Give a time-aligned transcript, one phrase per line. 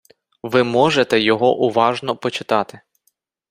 [0.43, 2.81] Ви можете його уважно почитати.